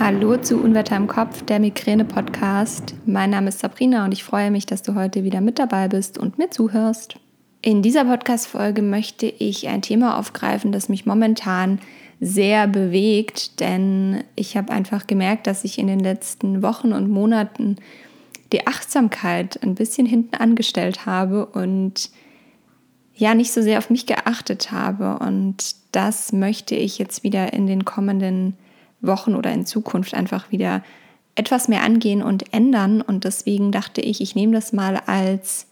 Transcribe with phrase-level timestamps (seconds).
[0.00, 2.94] Hallo zu Unwetter im Kopf, der Migräne-Podcast.
[3.04, 6.18] Mein Name ist Sabrina und ich freue mich, dass du heute wieder mit dabei bist
[6.18, 7.16] und mir zuhörst.
[7.62, 11.80] In dieser Podcast-Folge möchte ich ein Thema aufgreifen, das mich momentan
[12.20, 17.74] sehr bewegt, denn ich habe einfach gemerkt, dass ich in den letzten Wochen und Monaten
[18.52, 22.10] die Achtsamkeit ein bisschen hinten angestellt habe und
[23.16, 25.18] ja nicht so sehr auf mich geachtet habe.
[25.18, 28.54] Und das möchte ich jetzt wieder in den kommenden
[29.00, 30.82] Wochen oder in Zukunft einfach wieder
[31.34, 33.00] etwas mehr angehen und ändern.
[33.00, 35.66] Und deswegen dachte ich, ich nehme das mal als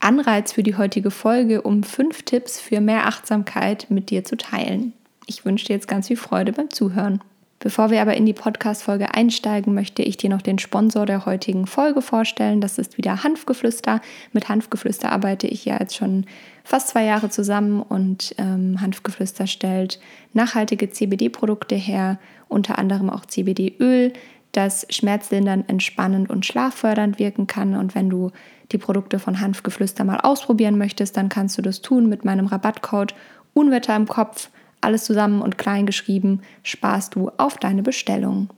[0.00, 4.92] Anreiz für die heutige Folge, um fünf Tipps für mehr Achtsamkeit mit dir zu teilen.
[5.26, 7.20] Ich wünsche dir jetzt ganz viel Freude beim Zuhören.
[7.62, 11.68] Bevor wir aber in die Podcast-Folge einsteigen, möchte ich dir noch den Sponsor der heutigen
[11.68, 12.60] Folge vorstellen.
[12.60, 14.00] Das ist wieder Hanfgeflüster.
[14.32, 16.26] Mit Hanfgeflüster arbeite ich ja jetzt schon
[16.64, 20.00] fast zwei Jahre zusammen und ähm, Hanfgeflüster stellt
[20.32, 24.12] nachhaltige CBD-Produkte her, unter anderem auch CBD-Öl,
[24.50, 27.76] das schmerzlindernd, entspannend und schlaffördernd wirken kann.
[27.76, 28.32] Und wenn du
[28.72, 33.14] die Produkte von Hanfgeflüster mal ausprobieren möchtest, dann kannst du das tun mit meinem Rabattcode
[33.54, 34.50] Unwetter im Kopf
[34.82, 38.50] alles zusammen und klein geschrieben, sparst du auf deine Bestellung.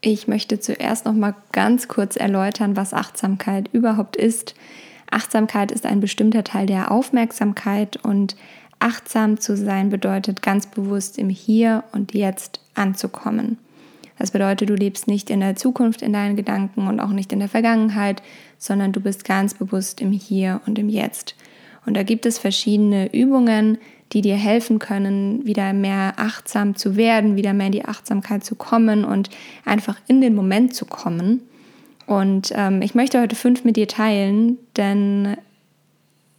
[0.00, 4.54] Ich möchte zuerst noch mal ganz kurz erläutern, was Achtsamkeit überhaupt ist.
[5.10, 8.36] Achtsamkeit ist ein bestimmter Teil der Aufmerksamkeit und
[8.78, 13.58] achtsam zu sein bedeutet ganz bewusst im Hier und Jetzt anzukommen.
[14.18, 17.38] Das bedeutet, du lebst nicht in der Zukunft in deinen Gedanken und auch nicht in
[17.38, 18.22] der Vergangenheit,
[18.58, 21.34] sondern du bist ganz bewusst im Hier und im Jetzt.
[21.86, 23.78] Und da gibt es verschiedene Übungen,
[24.12, 28.56] die dir helfen können, wieder mehr achtsam zu werden, wieder mehr in die Achtsamkeit zu
[28.56, 29.30] kommen und
[29.64, 31.42] einfach in den Moment zu kommen.
[32.06, 35.36] Und ähm, ich möchte heute fünf mit dir teilen, denn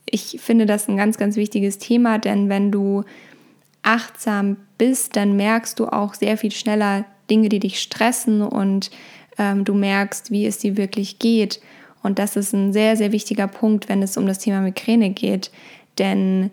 [0.05, 3.05] ich finde das ein ganz, ganz wichtiges Thema, denn wenn du
[3.81, 8.91] achtsam bist, dann merkst du auch sehr viel schneller Dinge, die dich stressen und
[9.37, 11.61] ähm, du merkst, wie es dir wirklich geht.
[12.03, 15.51] Und das ist ein sehr, sehr wichtiger Punkt, wenn es um das Thema Migräne geht.
[15.97, 16.51] Denn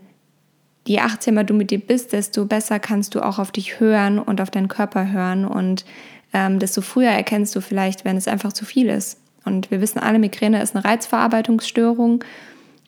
[0.89, 4.41] je achtsamer du mit dir bist, desto besser kannst du auch auf dich hören und
[4.41, 5.85] auf deinen Körper hören und
[6.33, 9.21] ähm, desto früher erkennst du vielleicht, wenn es einfach zu viel ist.
[9.45, 12.25] Und wir wissen alle, Migräne ist eine Reizverarbeitungsstörung.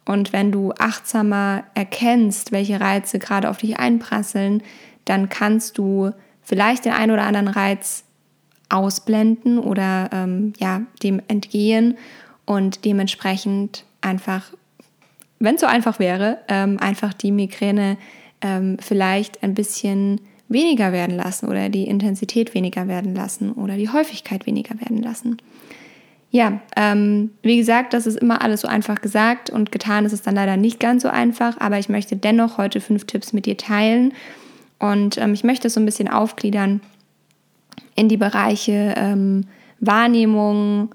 [0.04, 4.62] Und wenn du achtsamer erkennst, welche Reize gerade auf dich einprasseln,
[5.04, 6.10] dann kannst du
[6.42, 8.04] vielleicht den einen oder anderen Reiz
[8.68, 11.98] ausblenden oder ähm, ja, dem entgehen
[12.46, 14.52] und dementsprechend einfach
[15.40, 17.96] wenn es so einfach wäre, ähm, einfach die Migräne
[18.42, 23.88] ähm, vielleicht ein bisschen weniger werden lassen oder die Intensität weniger werden lassen oder die
[23.88, 25.38] Häufigkeit weniger werden lassen.
[26.32, 30.22] Ja, ähm, wie gesagt, das ist immer alles so einfach gesagt und getan ist es
[30.22, 33.56] dann leider nicht ganz so einfach, aber ich möchte dennoch heute fünf Tipps mit dir
[33.56, 34.12] teilen
[34.78, 36.80] und ähm, ich möchte es so ein bisschen aufgliedern
[37.96, 39.46] in die Bereiche ähm,
[39.80, 40.94] Wahrnehmung,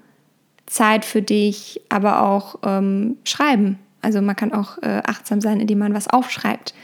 [0.66, 3.78] Zeit für dich, aber auch ähm, Schreiben.
[4.06, 6.74] Also man kann auch äh, achtsam sein, indem man was aufschreibt.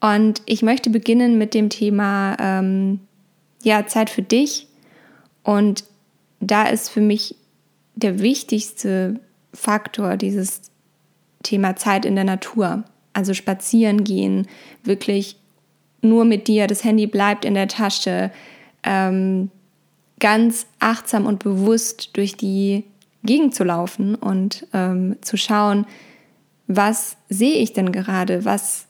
[0.00, 3.00] Und ich möchte beginnen mit dem Thema ähm,
[3.64, 4.68] ja, Zeit für dich.
[5.42, 5.82] Und
[6.38, 7.34] da ist für mich
[7.96, 9.18] der wichtigste
[9.52, 10.70] Faktor dieses
[11.42, 12.84] Thema Zeit in der Natur.
[13.12, 14.46] Also spazieren gehen,
[14.84, 15.36] wirklich
[16.00, 18.30] nur mit dir, das Handy bleibt in der Tasche,
[18.84, 19.50] ähm,
[20.20, 22.84] ganz achtsam und bewusst durch die
[23.24, 25.86] Gegend zu laufen und ähm, zu schauen,
[26.76, 28.86] was sehe ich denn gerade, was,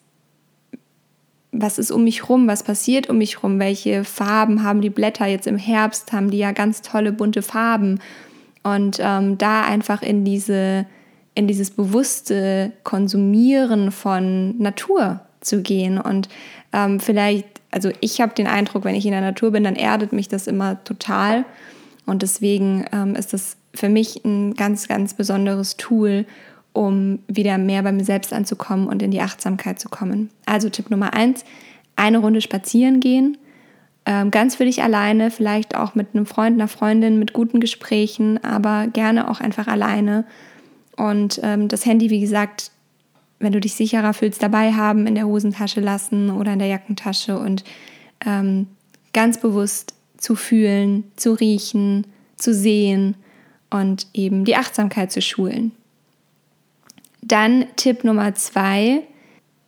[1.50, 5.26] was ist um mich rum, was passiert um mich rum, welche Farben haben die Blätter
[5.26, 8.00] jetzt im Herbst, haben die ja ganz tolle bunte Farben?
[8.62, 10.87] Und ähm, da einfach in diese
[11.34, 15.99] in dieses bewusste Konsumieren von Natur zu gehen.
[15.99, 16.28] Und
[16.72, 20.12] ähm, vielleicht, also ich habe den Eindruck, wenn ich in der Natur bin, dann erdet
[20.12, 21.44] mich das immer total.
[22.04, 26.26] Und deswegen ähm, ist das für mich ein ganz, ganz besonderes Tool,
[26.72, 30.31] um wieder mehr bei mir selbst anzukommen und in die Achtsamkeit zu kommen.
[30.47, 31.44] Also Tipp Nummer eins,
[31.97, 33.37] eine Runde spazieren gehen,
[34.05, 38.43] ähm, ganz für dich alleine, vielleicht auch mit einem Freund, einer Freundin, mit guten Gesprächen,
[38.43, 40.25] aber gerne auch einfach alleine.
[40.97, 42.70] Und ähm, das Handy, wie gesagt,
[43.38, 47.38] wenn du dich sicherer fühlst, dabei haben, in der Hosentasche lassen oder in der Jackentasche
[47.38, 47.64] und
[48.25, 48.69] ähm,
[49.12, 52.06] ganz bewusst zu fühlen, zu riechen,
[52.37, 53.17] zu sehen
[53.70, 55.73] und eben die Achtsamkeit zu schulen.
[57.23, 59.03] Dann Tipp Nummer zwei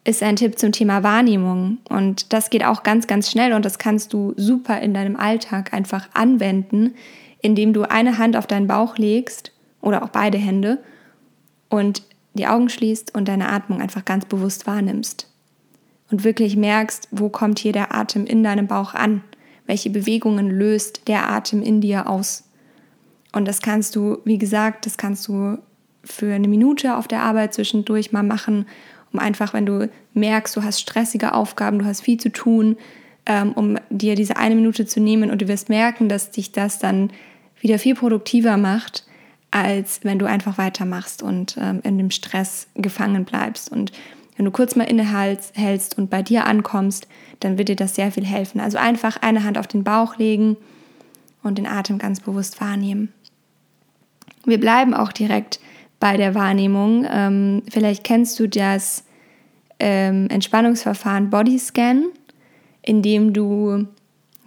[0.04, 1.78] ist ein Tipp zum Thema Wahrnehmung.
[1.88, 5.72] Und das geht auch ganz, ganz schnell und das kannst du super in deinem Alltag
[5.72, 6.94] einfach anwenden,
[7.40, 10.82] indem du eine Hand auf deinen Bauch legst oder auch beide Hände
[11.70, 12.02] und
[12.34, 15.30] die Augen schließt und deine Atmung einfach ganz bewusst wahrnimmst.
[16.10, 19.22] Und wirklich merkst, wo kommt hier der Atem in deinem Bauch an?
[19.66, 22.44] welche Bewegungen löst der Atem in dir aus.
[23.32, 25.58] Und das kannst du, wie gesagt, das kannst du
[26.04, 28.66] für eine Minute auf der Arbeit zwischendurch mal machen,
[29.12, 32.76] um einfach, wenn du merkst, du hast stressige Aufgaben, du hast viel zu tun,
[33.26, 36.78] ähm, um dir diese eine Minute zu nehmen und du wirst merken, dass dich das
[36.78, 37.10] dann
[37.60, 39.06] wieder viel produktiver macht,
[39.50, 43.70] als wenn du einfach weitermachst und ähm, in dem Stress gefangen bleibst.
[43.70, 43.92] Und
[44.36, 47.06] wenn du kurz mal innehältst und bei dir ankommst,
[47.40, 48.60] dann wird dir das sehr viel helfen.
[48.60, 50.56] Also einfach eine Hand auf den Bauch legen
[51.42, 53.12] und den Atem ganz bewusst wahrnehmen.
[54.44, 55.60] Wir bleiben auch direkt
[56.04, 57.06] bei der Wahrnehmung.
[57.10, 59.04] Ähm, vielleicht kennst du das
[59.78, 62.10] ähm, Entspannungsverfahren Bodyscan,
[62.82, 63.86] in dem du,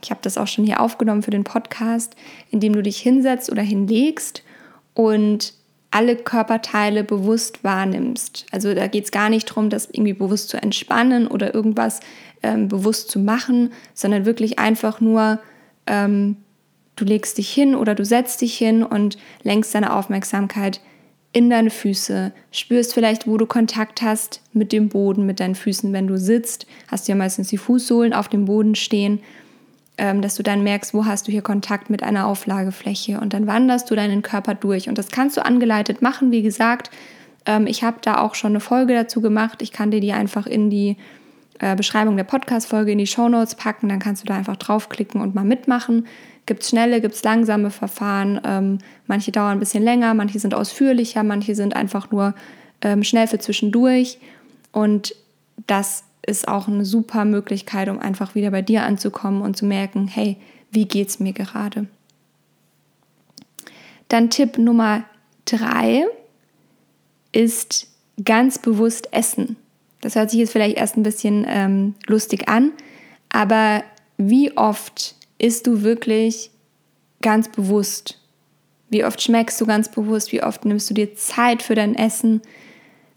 [0.04, 2.16] ich habe das auch schon hier aufgenommen für den Podcast,
[2.52, 4.44] in dem du dich hinsetzt oder hinlegst
[4.94, 5.56] und
[5.90, 8.46] alle Körperteile bewusst wahrnimmst.
[8.52, 12.02] Also da geht es gar nicht darum, das irgendwie bewusst zu entspannen oder irgendwas
[12.44, 15.40] ähm, bewusst zu machen, sondern wirklich einfach nur,
[15.88, 16.38] ähm,
[16.96, 20.82] du legst dich hin oder du setzt dich hin und lenkst deine Aufmerksamkeit
[21.34, 25.94] in deine Füße, spürst vielleicht, wo du Kontakt hast mit dem Boden, mit deinen Füßen.
[25.94, 29.20] Wenn du sitzt, hast du ja meistens die Fußsohlen auf dem Boden stehen,
[29.98, 33.48] ähm, dass du dann merkst, wo hast du hier Kontakt mit einer Auflagefläche und dann
[33.48, 34.90] wanderst du deinen Körper durch.
[34.90, 36.92] Und das kannst du angeleitet machen, wie gesagt.
[37.46, 39.62] Ähm, ich habe da auch schon eine Folge dazu gemacht.
[39.62, 40.98] Ich kann dir die einfach in die
[41.60, 43.90] äh, Beschreibung der Podcast-Folge in die Show Notes packen.
[43.90, 46.06] Dann kannst du da einfach draufklicken und mal mitmachen.
[46.48, 48.42] Gibt es schnelle, gibt es langsame Verfahren.
[48.44, 52.34] Ähm, manche dauern ein bisschen länger, manche sind ausführlicher, manche sind einfach nur
[52.82, 54.18] ähm, schnell für zwischendurch.
[54.72, 55.14] Und
[55.68, 60.08] das ist auch eine super Möglichkeit, um einfach wieder bei dir anzukommen und zu merken,
[60.08, 60.38] hey,
[60.72, 61.88] wie geht es mir gerade?
[64.08, 65.04] Dann Tipp Nummer
[65.44, 66.06] drei
[67.34, 67.88] ist
[68.24, 69.58] ganz bewusst essen.
[70.00, 72.72] Das hört sich jetzt vielleicht erst ein bisschen ähm, lustig an,
[73.30, 73.84] aber
[74.18, 76.52] wie oft isst du wirklich
[77.22, 78.20] ganz bewusst?
[78.90, 80.32] Wie oft schmeckst du ganz bewusst?
[80.32, 82.42] Wie oft nimmst du dir Zeit für dein Essen?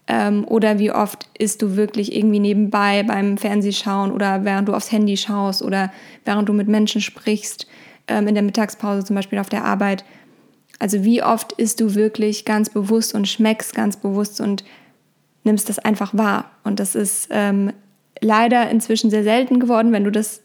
[0.07, 4.91] Ähm, oder wie oft isst du wirklich irgendwie nebenbei beim Fernsehschauen oder während du aufs
[4.91, 5.91] Handy schaust oder
[6.25, 7.67] während du mit Menschen sprichst,
[8.07, 10.03] ähm, in der Mittagspause zum Beispiel auf der Arbeit?
[10.79, 14.63] Also wie oft isst du wirklich ganz bewusst und schmeckst ganz bewusst und
[15.43, 16.51] nimmst das einfach wahr?
[16.63, 17.71] Und das ist ähm,
[18.19, 20.41] leider inzwischen sehr selten geworden, wenn du das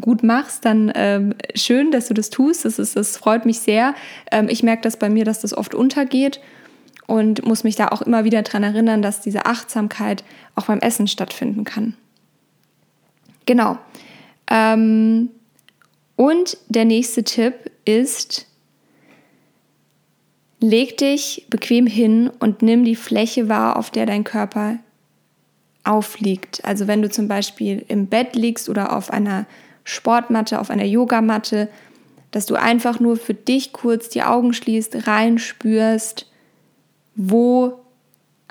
[0.00, 2.64] gut machst, dann ähm, schön, dass du das tust.
[2.64, 3.94] Das, ist, das freut mich sehr.
[4.30, 6.40] Ähm, ich merke das bei mir, dass das oft untergeht
[7.06, 11.06] und muss mich da auch immer wieder daran erinnern, dass diese Achtsamkeit auch beim Essen
[11.06, 11.94] stattfinden kann.
[13.46, 13.78] Genau.
[14.50, 15.30] Ähm,
[16.16, 17.54] und der nächste Tipp
[17.84, 18.46] ist,
[20.60, 24.78] leg dich bequem hin und nimm die Fläche wahr, auf der dein Körper
[25.84, 26.64] aufliegt.
[26.64, 29.46] Also wenn du zum Beispiel im Bett liegst oder auf einer
[29.86, 31.68] Sportmatte, auf einer Yogamatte,
[32.32, 36.30] dass du einfach nur für dich kurz die Augen schließt, reinspürst,
[37.14, 37.78] wo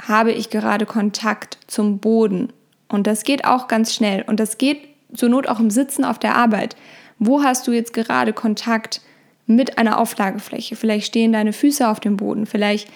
[0.01, 2.53] habe ich gerade Kontakt zum Boden.
[2.87, 4.23] Und das geht auch ganz schnell.
[4.25, 6.77] Und das geht zur Not auch im Sitzen auf der Arbeit.
[7.19, 9.01] Wo hast du jetzt gerade Kontakt
[9.45, 10.77] mit einer Auflagefläche?
[10.77, 12.89] Vielleicht stehen deine Füße auf dem Boden, vielleicht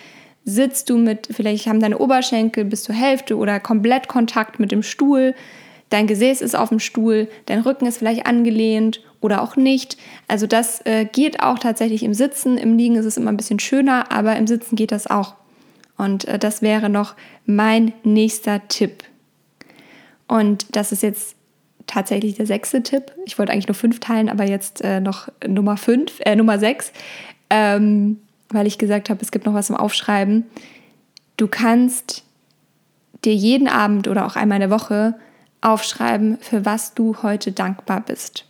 [0.46, 4.82] sitzt du mit, vielleicht haben deine Oberschenkel bis zur Hälfte oder komplett Kontakt mit dem
[4.82, 5.36] Stuhl
[5.90, 9.98] dein Gesäß ist auf dem Stuhl, dein Rücken ist vielleicht angelehnt oder auch nicht.
[10.28, 12.58] Also das äh, geht auch tatsächlich im Sitzen.
[12.58, 15.36] Im Liegen ist es immer ein bisschen schöner, aber im Sitzen geht das auch.
[15.98, 19.04] Und äh, das wäre noch mein nächster Tipp.
[20.28, 21.36] Und das ist jetzt
[21.88, 23.12] tatsächlich der sechste Tipp.
[23.26, 26.94] Ich wollte eigentlich nur fünf teilen, aber jetzt äh, noch Nummer fünf, äh, Nummer sechs,
[27.50, 30.46] ähm, weil ich gesagt habe, es gibt noch was zum Aufschreiben.
[31.36, 32.24] Du kannst
[33.26, 35.16] dir jeden Abend oder auch einmal in der Woche
[35.62, 38.46] aufschreiben, für was du heute dankbar bist.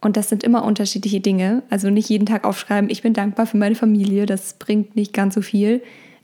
[0.00, 1.62] Und das sind immer unterschiedliche Dinge.
[1.68, 5.34] Also nicht jeden Tag aufschreiben, ich bin dankbar für meine Familie, das bringt nicht ganz
[5.34, 5.82] so viel.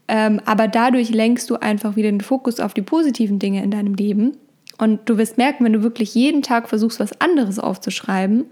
[0.08, 3.94] Ähm, aber dadurch lenkst du einfach wieder den Fokus auf die positiven Dinge in deinem
[3.94, 4.36] Leben.
[4.78, 8.46] Und du wirst merken, wenn du wirklich jeden Tag versuchst, was anderes aufzuschreiben,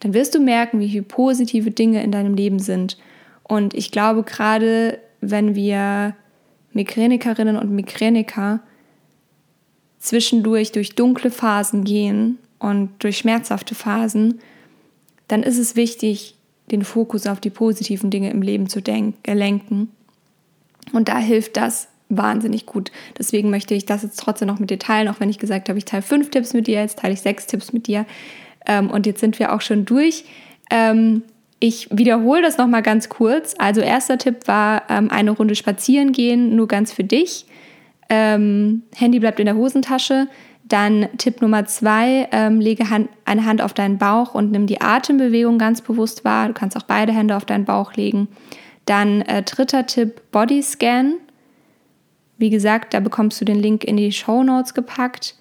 [0.00, 2.98] dann wirst du merken, wie viele positive Dinge in deinem Leben sind.
[3.42, 6.14] Und ich glaube, gerade wenn wir
[6.72, 8.60] Migränikerinnen und Migräniker
[9.98, 14.40] zwischendurch durch dunkle Phasen gehen und durch schmerzhafte Phasen,
[15.28, 16.36] dann ist es wichtig,
[16.70, 18.80] den Fokus auf die positiven Dinge im Leben zu
[19.26, 19.90] lenken.
[20.92, 22.92] Und da hilft das wahnsinnig gut.
[23.18, 25.78] Deswegen möchte ich das jetzt trotzdem noch mit dir teilen, auch wenn ich gesagt habe,
[25.78, 28.06] ich teile fünf Tipps mit dir, jetzt teile ich sechs Tipps mit dir.
[28.66, 30.24] Ähm, und jetzt sind wir auch schon durch.
[30.70, 31.22] Ähm,
[31.58, 33.54] ich wiederhole das nochmal ganz kurz.
[33.58, 37.46] Also erster Tipp war ähm, eine Runde spazieren gehen, nur ganz für dich.
[38.08, 40.28] Ähm, Handy bleibt in der Hosentasche.
[40.68, 44.80] Dann Tipp Nummer zwei, ähm, lege Hand, eine Hand auf deinen Bauch und nimm die
[44.80, 46.48] Atembewegung ganz bewusst wahr.
[46.48, 48.26] Du kannst auch beide Hände auf deinen Bauch legen.
[48.84, 51.14] Dann äh, dritter Tipp, Body Scan.
[52.38, 55.36] Wie gesagt, da bekommst du den Link in die Show Notes gepackt.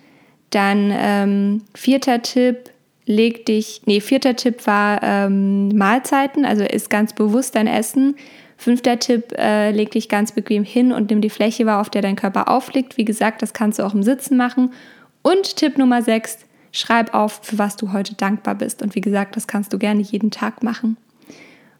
[0.52, 2.70] Dann ähm, vierter Tipp,
[3.06, 8.16] leg dich, nee, vierter Tipp war ähm, Mahlzeiten, also isst ganz bewusst dein Essen.
[8.58, 12.02] Fünfter Tipp, äh, leg dich ganz bequem hin und nimm die Fläche wahr, auf der
[12.02, 12.98] dein Körper aufliegt.
[12.98, 14.74] Wie gesagt, das kannst du auch im Sitzen machen.
[15.22, 16.40] Und Tipp Nummer sechs,
[16.72, 18.82] schreib auf, für was du heute dankbar bist.
[18.82, 20.98] Und wie gesagt, das kannst du gerne jeden Tag machen.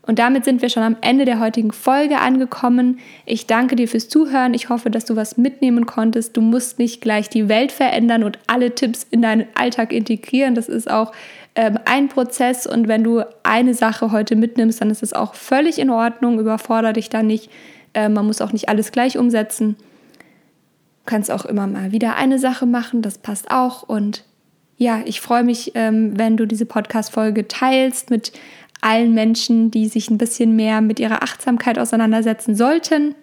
[0.08, 3.00] Und damit sind wir schon am Ende der heutigen Folge angekommen.
[3.26, 4.54] Ich danke dir fürs Zuhören.
[4.54, 6.38] Ich hoffe, dass du was mitnehmen konntest.
[6.38, 10.54] Du musst nicht gleich die Welt verändern und alle Tipps in deinen Alltag integrieren.
[10.54, 11.12] Das ist auch
[11.56, 12.68] ähm, ein Prozess.
[12.68, 16.40] Und wenn du eine Sache heute mitnimmst, dann ist es auch völlig in Ordnung.
[16.40, 17.50] Überfordere dich da nicht.
[17.94, 19.76] Äh, man muss auch nicht alles gleich umsetzen.
[19.78, 23.02] Du kannst auch immer mal wieder eine Sache machen.
[23.02, 23.84] Das passt auch.
[23.84, 24.24] Und
[24.78, 28.34] ja, ich freue mich, ähm, wenn du diese Podcast-Folge teilst mit
[28.82, 33.16] allen Menschen, die sich ein bisschen mehr mit ihrer Achtsamkeit auseinandersetzen sollten.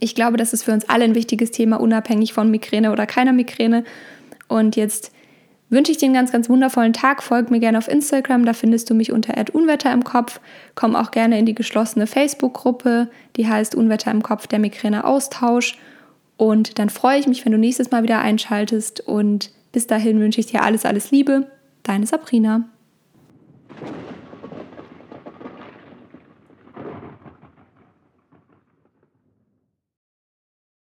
[0.00, 3.32] Ich glaube, das ist für uns alle ein wichtiges Thema, unabhängig von Migräne oder keiner
[3.32, 3.84] Migräne.
[4.48, 5.12] Und jetzt
[5.70, 7.22] wünsche ich dir einen ganz, ganz wundervollen Tag.
[7.22, 10.40] Folg mir gerne auf Instagram, da findest du mich unter Unwetter im Kopf.
[10.74, 15.78] Komm auch gerne in die geschlossene Facebook-Gruppe, die heißt Unwetter im Kopf, der Migräne-Austausch.
[16.36, 19.00] Und dann freue ich mich, wenn du nächstes Mal wieder einschaltest.
[19.00, 21.46] Und bis dahin wünsche ich dir alles, alles Liebe.
[21.82, 22.64] Deine Sabrina.